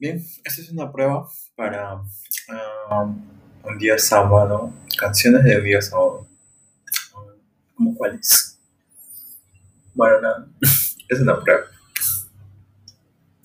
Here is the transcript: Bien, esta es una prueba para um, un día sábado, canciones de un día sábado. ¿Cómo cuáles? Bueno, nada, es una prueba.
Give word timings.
Bien, 0.00 0.24
esta 0.44 0.62
es 0.62 0.70
una 0.70 0.92
prueba 0.92 1.28
para 1.56 1.94
um, 1.94 3.20
un 3.64 3.78
día 3.78 3.98
sábado, 3.98 4.72
canciones 4.96 5.42
de 5.42 5.58
un 5.58 5.64
día 5.64 5.82
sábado. 5.82 6.24
¿Cómo 7.74 7.96
cuáles? 7.96 8.60
Bueno, 9.94 10.20
nada, 10.20 10.46
es 11.08 11.20
una 11.20 11.42
prueba. 11.42 11.62